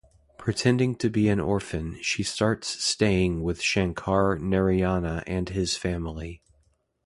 [0.39, 6.41] Pretending to be an orphan, she starts staying with Shankar Narayana and his family.